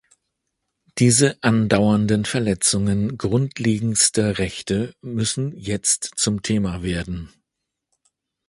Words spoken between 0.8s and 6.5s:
Diese andauernden Verletzungen grundlegendster Rechte müssen jetzt zum